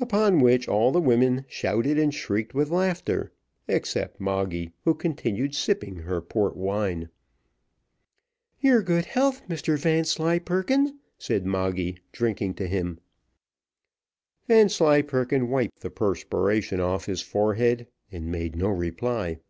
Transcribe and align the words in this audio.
Upon 0.00 0.40
which 0.40 0.68
all 0.68 0.90
the 0.90 1.02
women 1.02 1.44
shouted 1.50 1.98
and 1.98 2.14
shrieked 2.14 2.54
with 2.54 2.70
laughter, 2.70 3.30
except 3.68 4.18
Moggy, 4.18 4.72
who 4.86 4.94
continued 4.94 5.54
sipping 5.54 5.96
her 5.96 6.22
port 6.22 6.56
wine. 6.56 7.10
"Your 8.58 8.80
good 8.82 9.04
health, 9.04 9.42
Mr 9.50 9.78
Vanslyperken," 9.78 10.98
said 11.18 11.44
Moggy, 11.44 11.98
drinking 12.10 12.54
to 12.54 12.66
him. 12.66 13.00
Vanslyperken 14.48 15.50
wiped 15.50 15.80
the 15.80 15.90
perspiration 15.90 16.80
off 16.80 17.04
his 17.04 17.20
forehead, 17.20 17.86
and 18.10 18.32
made 18.32 18.56
no 18.56 18.68
reply. 18.70 19.40